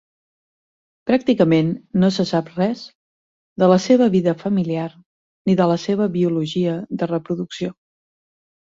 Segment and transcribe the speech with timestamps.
[1.09, 1.69] Pràcticament
[2.05, 2.81] no se sap res
[3.65, 7.77] de la seva vida familiar ni de la seva biologia de reproducció.